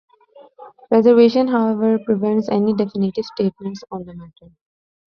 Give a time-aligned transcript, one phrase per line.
[0.89, 4.49] Preservation however prevents any definitive statements on the matter.